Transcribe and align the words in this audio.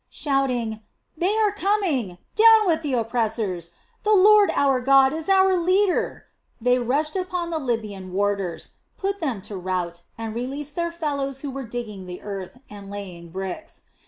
Shouting: 0.09 0.81
"They 1.15 1.35
are 1.37 1.51
coming! 1.51 2.17
Down 2.33 2.65
with 2.65 2.81
the 2.81 2.93
oppressors! 2.93 3.69
The 4.01 4.15
Lord 4.15 4.49
our 4.55 4.81
God 4.81 5.13
is 5.13 5.29
our 5.29 5.55
leader!" 5.55 6.25
they 6.59 6.79
rushed 6.79 7.15
upon 7.15 7.51
the 7.51 7.59
Lybian 7.59 8.11
warders, 8.11 8.71
put 8.97 9.19
them 9.21 9.43
to 9.43 9.55
rout, 9.55 10.01
and 10.17 10.33
released 10.33 10.75
their 10.75 10.91
fellows 10.91 11.41
who 11.41 11.51
were 11.51 11.65
digging 11.67 12.07
the 12.07 12.23
earth, 12.23 12.61
and 12.67 12.89
laying 12.89 13.29
bricks. 13.29 13.83